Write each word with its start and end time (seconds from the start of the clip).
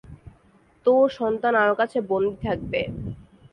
তোর 0.85 1.05
সন্তান 1.19 1.53
আমার 1.55 1.75
কাছে 1.81 1.97
বন্দি 2.09 2.35
থাকবে! 2.45 2.81